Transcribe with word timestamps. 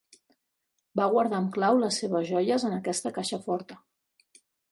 Va 0.99 1.05
guardar 1.15 1.37
amb 1.41 1.51
clau 1.57 1.77
les 1.83 1.99
seves 2.03 2.25
joies 2.31 2.67
en 2.71 2.75
aquesta 2.79 3.13
caixa 3.21 3.41
forta. 3.47 3.79